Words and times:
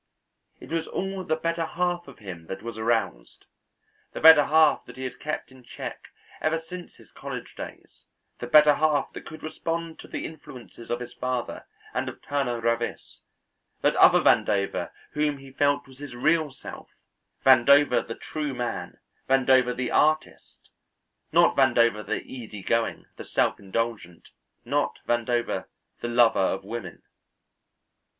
It 0.59 0.71
was 0.71 0.87
all 0.87 1.23
the 1.23 1.35
better 1.35 1.63
half 1.63 2.07
of 2.07 2.17
him 2.17 2.47
that 2.47 2.63
was 2.63 2.75
aroused 2.75 3.45
the 4.13 4.19
better 4.19 4.45
half 4.45 4.83
that 4.85 4.97
he 4.97 5.03
had 5.03 5.19
kept 5.19 5.51
in 5.51 5.61
check 5.63 6.05
ever 6.41 6.57
since 6.57 6.95
his 6.95 7.11
college 7.11 7.53
days, 7.55 8.03
the 8.39 8.47
better 8.47 8.73
half 8.73 9.13
that 9.13 9.27
could 9.27 9.43
respond 9.43 9.99
to 9.99 10.07
the 10.07 10.25
influences 10.25 10.89
of 10.89 11.01
his 11.01 11.13
father 11.13 11.67
and 11.93 12.09
of 12.09 12.19
Turner 12.23 12.59
Ravis, 12.59 13.19
that 13.81 13.95
other 13.97 14.21
Vandover 14.21 14.89
whom 15.11 15.37
he 15.37 15.51
felt 15.51 15.87
was 15.87 15.99
his 15.99 16.15
real 16.15 16.49
self, 16.49 16.89
Vandover 17.45 18.01
the 18.01 18.15
true 18.15 18.55
man, 18.55 18.97
Vandover 19.29 19.71
the 19.75 19.91
artist, 19.91 20.67
not 21.31 21.55
Vandover 21.55 22.03
the 22.03 22.23
easy 22.23 22.63
going, 22.63 23.05
the 23.17 23.23
self 23.23 23.59
indulgent, 23.59 24.29
not 24.65 24.97
Vandover 25.07 25.65
the 25.99 26.07
lover 26.07 26.39
of 26.39 26.63
women. 26.63 27.03